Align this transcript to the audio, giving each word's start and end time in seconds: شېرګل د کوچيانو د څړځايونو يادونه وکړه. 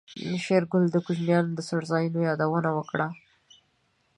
شېرګل 0.43 0.83
د 0.91 0.95
کوچيانو 1.05 1.51
د 1.55 1.59
څړځايونو 1.69 2.19
يادونه 2.29 2.69
وکړه. 2.77 3.07